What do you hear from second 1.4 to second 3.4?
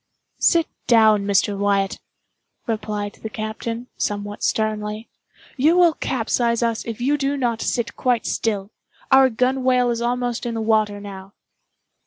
Wyatt," replied the